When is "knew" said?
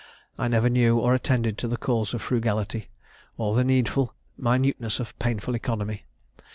0.67-0.97